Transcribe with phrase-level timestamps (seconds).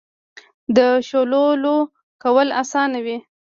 [0.75, 0.77] د
[1.07, 1.75] شولو لو
[2.23, 3.17] کول اسانه وي.